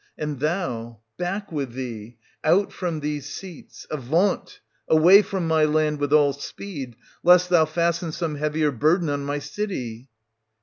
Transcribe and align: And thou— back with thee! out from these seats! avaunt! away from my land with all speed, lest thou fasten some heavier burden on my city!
And 0.17 0.39
thou— 0.39 0.97
back 1.17 1.51
with 1.51 1.73
thee! 1.73 2.17
out 2.43 2.73
from 2.73 3.01
these 3.01 3.29
seats! 3.29 3.85
avaunt! 3.91 4.59
away 4.87 5.21
from 5.21 5.47
my 5.47 5.63
land 5.63 5.99
with 5.99 6.11
all 6.11 6.33
speed, 6.33 6.95
lest 7.21 7.51
thou 7.51 7.65
fasten 7.65 8.11
some 8.11 8.33
heavier 8.33 8.71
burden 8.71 9.09
on 9.11 9.23
my 9.23 9.37
city! 9.37 10.07